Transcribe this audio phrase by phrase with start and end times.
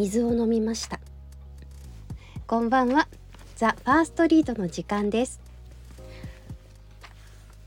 [0.00, 0.98] 水を飲みました。
[2.46, 3.06] こんばんは。
[3.56, 5.40] ザ・ファーストリードの時間です。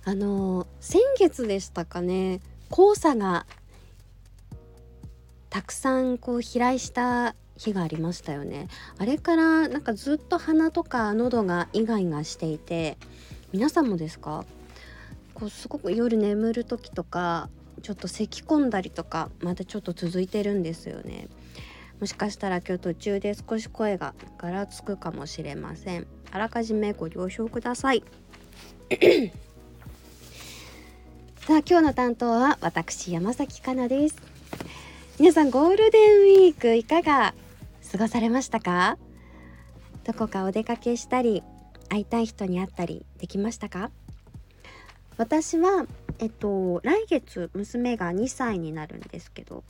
[0.03, 2.39] あの先月でしたかね。
[2.71, 3.45] 黄砂が
[5.51, 8.67] たくさんこう飛来した日がありましたよね。
[8.97, 12.97] あれからなんかずっと鼻とか喉がイガイガしていて
[13.51, 14.43] 皆さんもですか？
[15.35, 17.51] こうすごく夜眠る時とか
[17.83, 21.27] ちょっと咳き込んだりとかまたちょっと続いてるんですよね。
[22.03, 26.05] もしかしたら今日途中で少し声がガラつくかもしれません。
[26.31, 28.03] あらかじめご了承ください。
[31.47, 34.17] さあ今日の担当は私山崎かなです。
[35.17, 37.33] 皆さんゴールデンウィークいかが
[37.89, 38.97] 過ごされましたか？
[40.03, 41.41] どこかお出かけしたり
[41.87, 43.91] 会いたい人に会ったりできましたか？
[45.15, 45.85] 私は
[46.19, 49.63] えっと来月娘が2歳になるんですけど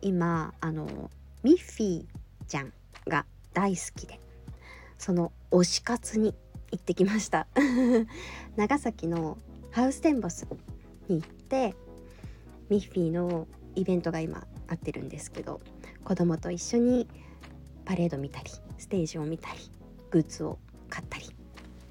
[0.00, 1.10] 今あの
[1.42, 2.06] ミッフィー
[2.46, 2.72] ちゃん
[3.08, 4.20] が大好きで
[4.98, 6.34] その推し活に
[6.70, 7.46] 行ってきました。
[8.56, 9.36] 長崎の
[9.72, 10.46] ハウステンボス
[11.08, 11.74] に行って
[12.70, 15.60] ミッフィーのイベントが今あってるんですけど
[16.04, 17.08] 子供と一緒に
[17.84, 19.58] パレード見たりステージを見たり
[20.10, 21.26] グッズを買ったり。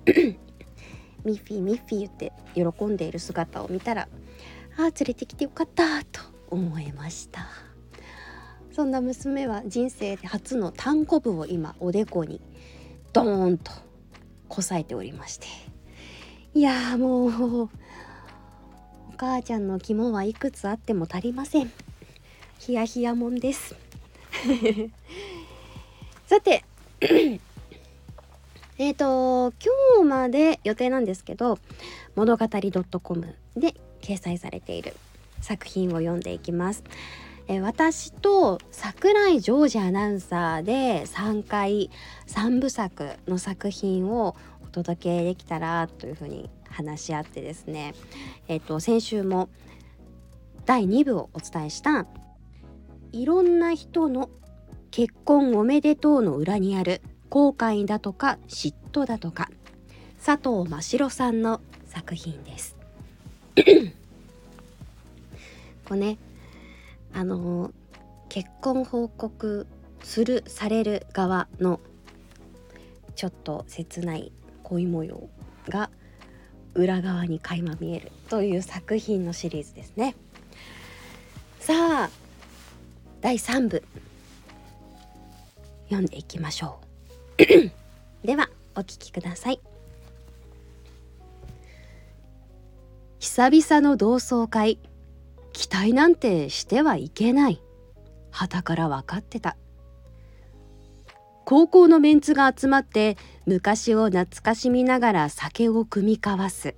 [1.23, 4.07] ミッフィーミッフィーって喜んでいる姿を見たらあ
[4.77, 7.70] あ連れてきてよかったと思いました。
[8.71, 12.39] そんな娘は人生で初の単コブを今おでこに
[13.11, 13.71] ドーンと
[14.47, 15.47] こさえておりまして。
[16.53, 17.69] いやもうお
[19.15, 21.71] 母ちゃんの肝はいくつあっても足りません。
[22.59, 23.75] ヒヤヒヤもんです。
[26.27, 26.63] さて
[28.77, 29.53] えっと
[29.97, 31.59] 今日まで予定なんですけど
[32.15, 32.47] 物語
[33.03, 34.95] .com で掲載されている
[35.41, 36.83] 作品を読んでいきます。
[37.53, 41.89] え私と桜井ジョージアナウンサーで3回
[42.27, 47.93] 3部作の作品をお届けできたらというふうに話し合ってですね、
[48.47, 49.49] えっと、先週も
[50.65, 52.05] 第2部をお伝えした
[53.11, 54.29] いろんな人の
[54.89, 59.49] 結婚おめでとうの裏にある後悔だとか嫉妬だとか
[60.25, 62.77] 佐藤真城さんの作品です。
[65.83, 66.17] こうね
[67.13, 67.71] あの
[68.29, 69.67] 結婚報告
[70.03, 71.79] するされる側の
[73.15, 74.31] ちょっと切ない
[74.63, 75.29] 恋模様
[75.67, 75.89] が
[76.73, 80.15] 裏側に垣間見えるという作品のシリーズですね。
[81.59, 81.73] さ
[82.05, 82.09] あ
[83.19, 83.83] 第3部
[85.89, 86.79] 読んでいきましょ
[87.37, 88.25] う。
[88.25, 89.59] ではお聞きください。
[93.19, 94.79] 久々の同窓会。
[95.53, 97.61] 期待なんてしてはいけない。
[98.31, 99.57] 旗から分かってた。
[101.45, 106.75] 高校のメンツが集まって昔を懐かしみながら酒を酌み交わす。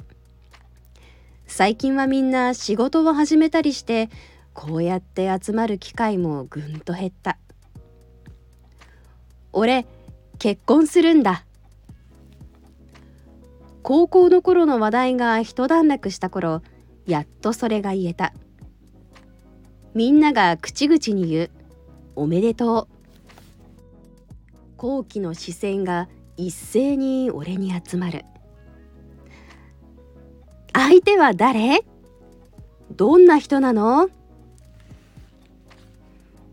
[1.46, 4.10] 最近はみんな仕事を始めたりして
[4.54, 7.38] こうやって集まる機会もぐんと減った。
[9.52, 9.86] 俺
[10.40, 11.46] 結婚するんだ。
[13.84, 16.64] 高校の頃の話題が一段落した頃
[17.06, 18.34] やっとそれが言えた。
[19.96, 21.50] みんなが口々に言う
[22.16, 22.94] おめでとう。
[24.78, 28.26] 好奇の視線が一斉に俺に集まる。
[30.74, 31.84] 相手は誰？
[32.96, 34.10] どんな人なの？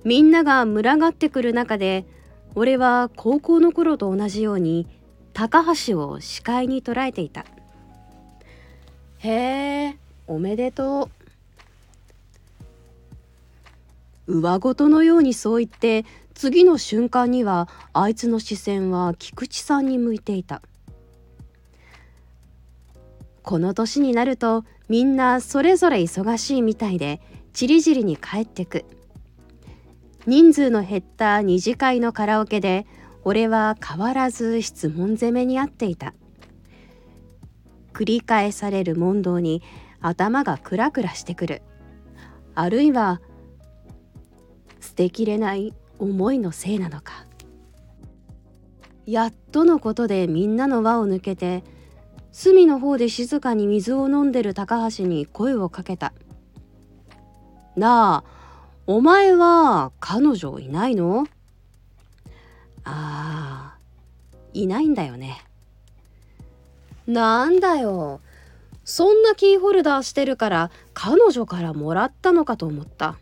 [0.04, 2.04] みんなが群がってくる中で
[2.54, 4.86] 俺は高校の頃と同じように
[5.32, 7.46] 高橋を視界に捉えていた。
[9.18, 9.28] へ
[9.88, 9.96] え
[10.26, 11.19] おめでとう。
[14.26, 16.04] 上ごとのようにそう言って
[16.34, 20.62] 次の瞬間にはあいつの視線は菊池さんに向いていた。
[23.42, 27.20] この年になるとみんなそれぞれ忙しいみたいで
[27.52, 28.84] ちりぢりに帰ってく。
[30.26, 32.86] 人数の減った二次会のカラオケで
[33.24, 36.14] 俺は変わらず質問攻めにあっていた。
[37.92, 39.62] 繰り返される問答に
[40.00, 41.62] 頭がクラクラしてくる。
[42.54, 43.20] あるいは
[44.80, 47.26] 捨てきれない思いのせいなのか。
[49.06, 51.64] やっとのことでみんなの輪を抜けて
[52.32, 56.12] 隅の方で静かに水を飲んでる高橋に声をかけた
[57.76, 58.30] 「なあ
[58.86, 61.26] お前は彼女いないの?」
[62.84, 63.78] ああ
[64.52, 65.44] いないんだよね。
[67.06, 68.20] なんだよ。
[68.84, 73.16] そんなキーホルダーしてるから彼女からもらったのかと思った。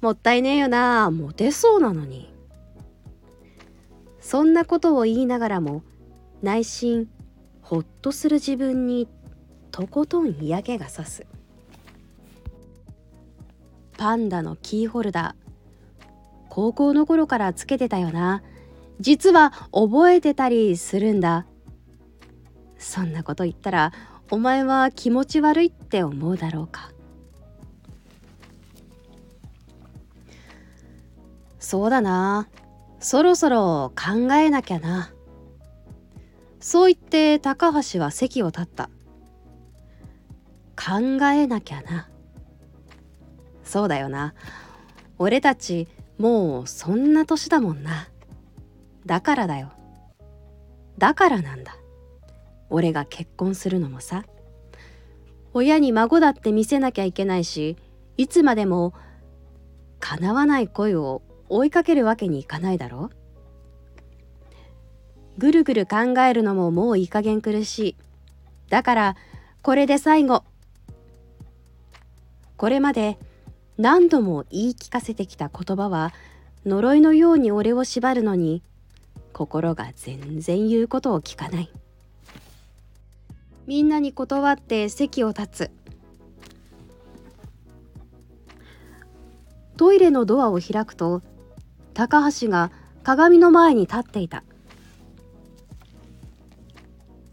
[0.00, 2.32] もったいねえよなモテそうなのに。
[4.20, 5.82] そんなことを言いながらも
[6.42, 7.08] 内心
[7.60, 9.08] ほっとする自分に
[9.70, 11.26] とことん嫌気がさす。
[13.98, 16.06] パンダのキーホルダー
[16.48, 18.42] 高校の頃からつけてたよな。
[19.00, 21.46] 実は覚えてたりするんだ。
[22.78, 23.92] そんなこと言ったら
[24.30, 26.90] お前は気持ち悪いって思うだろうか。
[31.60, 32.48] そうだな。
[32.98, 35.12] そろそろ考えなきゃな。
[36.58, 38.90] そう言って高橋は席を立った。
[40.74, 42.08] 考えなきゃな。
[43.62, 44.34] そうだよな。
[45.18, 45.86] 俺たち
[46.18, 48.08] もうそんな年だもんな。
[49.04, 49.70] だからだよ。
[50.96, 51.76] だからなんだ。
[52.70, 54.24] 俺が結婚するのもさ。
[55.52, 57.76] 親に孫だって見せなきゃいけないし
[58.16, 58.94] いつまでも
[59.98, 63.10] 叶わない恋を追いかけるわけにいかないだろ？
[65.36, 67.96] ぐるぐる考えるのももういい加減苦しい。
[68.68, 69.16] だから
[69.62, 70.44] これで最後。
[72.56, 73.18] これまで
[73.78, 76.12] 何度も言い聞かせてきた言葉は
[76.66, 78.62] 呪いのように俺を縛るのに
[79.32, 81.72] 心が全然言うことを聞かない。
[83.66, 85.70] みんなに断って席を立つ。
[89.76, 91.22] トイレのドアを開くと
[92.00, 92.70] 高橋が
[93.02, 94.42] 鏡の前に立っていた。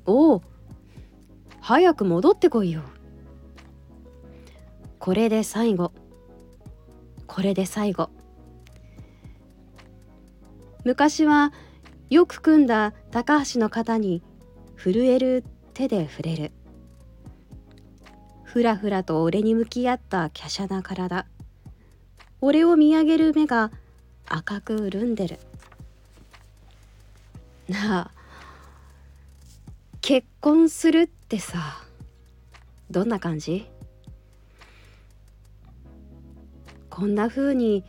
[0.06, 0.42] おお
[1.62, 2.82] 早く戻ってこいよ。
[5.00, 5.94] これで最後。
[7.28, 8.10] これで最後。
[10.84, 11.54] 昔は
[12.10, 14.22] よく組んだ高橋の肩に
[14.76, 16.52] 震える手で触れる。
[18.44, 21.26] ふらふらと俺に向き合った華奢な体。
[22.42, 23.72] 俺を見上げる目が
[24.30, 25.40] 赤く潤んでる。
[27.70, 28.12] なあ
[30.02, 31.84] 結婚するってさ
[32.90, 33.70] どんな感じ？
[36.90, 37.84] こんな風に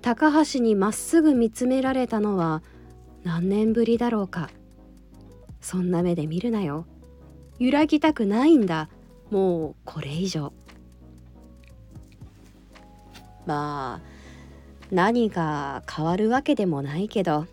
[0.00, 2.62] 高橋にまっすぐ見つめられたのは
[3.24, 4.48] 何年ぶりだろうか。
[5.60, 6.86] そんな目で見るなよ。
[7.58, 8.88] 揺らぎたくないんだ。
[9.30, 10.52] もうこれ以上。
[13.44, 14.15] まあ
[14.90, 17.46] 何が変わるわけでもないけど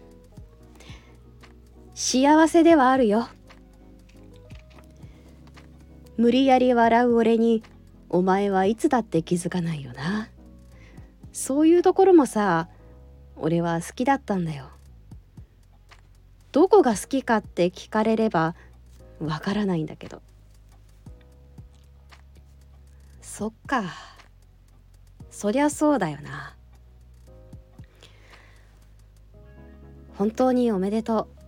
[1.96, 3.28] 幸せではあるよ。
[6.18, 7.64] 無理やり笑う俺に
[8.10, 10.30] お前はいつだって気づかないよな。
[11.32, 12.70] そういうところもさ
[13.36, 14.70] 俺は好きだったんだよ。
[16.52, 18.56] どこが好きかって聞かれれば
[19.20, 20.22] わからないんだけど。
[23.22, 23.84] そっか。
[25.32, 26.56] そりゃそうだよな。
[30.18, 31.44] 本当におめでとう。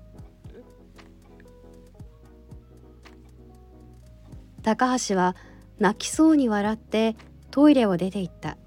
[4.63, 5.35] 高橋は
[5.77, 7.15] 泣きそうに笑って
[7.51, 8.57] トイレを出て行った。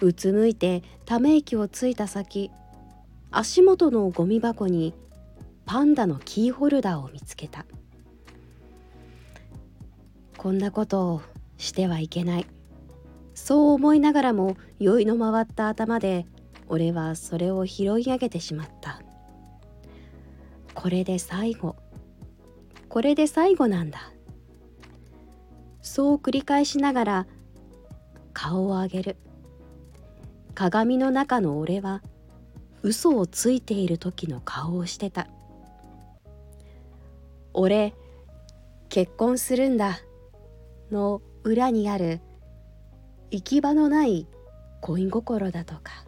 [0.00, 2.50] うつむいてため息をついた先
[3.30, 4.94] 足元のゴミ箱に
[5.64, 7.64] パンダのキーホルダーを見つけた。
[10.36, 11.22] こんなことを
[11.56, 12.46] してはいけない。
[13.34, 16.26] そう思いながらも酔いの回った頭で
[16.72, 19.02] 俺はそれを拾い上げてしまった。
[20.72, 21.76] これで最後。
[22.88, 24.10] これで最後なんだ。
[25.82, 27.26] そう繰り返しながら
[28.32, 29.16] 顔を上げる。
[30.54, 32.00] 鏡の中の俺は
[32.80, 35.28] 嘘をついている時の顔をしてた。
[37.52, 37.92] 俺
[38.88, 39.98] 結婚するんだ。
[40.90, 42.20] の裏にある
[43.30, 44.26] 行き場のない
[44.80, 46.06] 恋心だとか。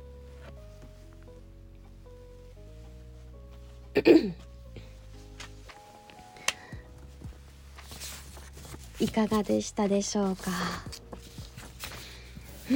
[8.99, 10.51] いかがでしたでしょうか、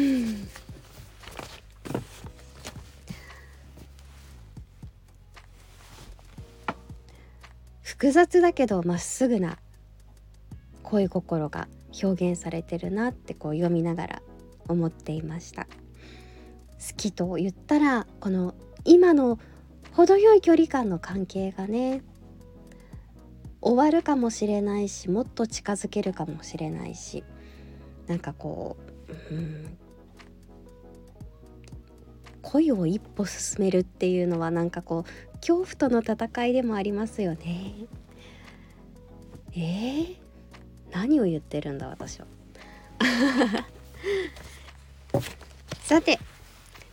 [7.83, 9.59] 複雑だけどまっすぐな
[10.85, 11.67] 恋心が
[12.01, 14.23] 表現されてるなってこう読みながら
[14.69, 15.65] 思っていました。
[15.65, 15.71] 好
[16.97, 19.41] きと言ったらこの今の
[19.99, 22.03] 程よい距離感の関係がね
[23.61, 27.25] 終わるかもしれないしもっと近づけるかもしれないし
[28.07, 28.77] なんかこ
[29.09, 29.77] う、うん、
[32.43, 37.75] 恋を一歩進めるっていうのはなんかこう恐怖との戦いでもありますよね。
[39.53, 40.17] えー、
[40.93, 42.27] 何を言ってるんだ私は。
[45.83, 46.21] さて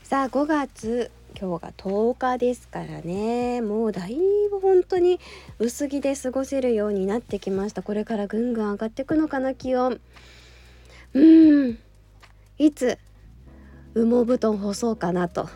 [0.02, 3.62] さあ5月今日が10日ですからね。
[3.62, 4.18] もうだい
[4.50, 5.20] ぶ本当に
[5.60, 7.84] 薄着で過ごせるようになってきました。
[7.84, 10.00] これからぐんぐん上がっていくのかな気温。
[11.14, 11.78] うん。
[12.58, 12.98] いつ
[13.96, 15.50] 羽毛布団干そうかなと、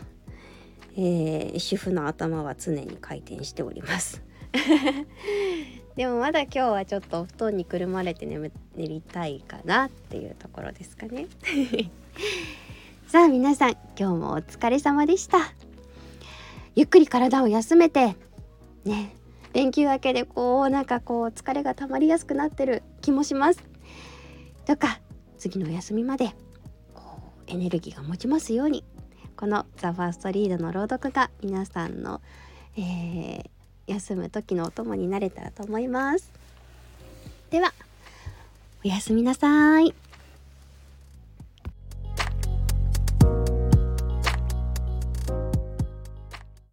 [0.96, 4.22] えー、主婦の頭は常に回転しております。
[5.96, 11.26] でもまだ今日はちょっとお布団にくるまれて眠りたいかなっていうところですかね。
[13.06, 15.69] さあ皆さん今日もお疲れ様でした。
[16.74, 18.16] ゆっくり体を休めて
[18.84, 19.14] ね
[19.52, 23.62] 連休明けでこうなんかこう疲れが溜まりやすくなってる気もします。
[24.64, 25.00] とか
[25.38, 26.34] 次のお休みまで
[26.94, 27.02] こ
[27.48, 28.84] うエネルギーが持ちますように。
[29.36, 32.20] この「ザ・ファーストリードの朗読が皆さんの、
[32.76, 33.44] えー、
[33.86, 36.30] 休む時のお供になれたらと思います。
[37.48, 37.72] では
[38.84, 39.94] おやすみなさい。